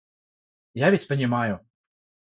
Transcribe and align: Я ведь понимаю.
Я 0.73 0.89
ведь 0.89 1.07
понимаю. 1.07 1.63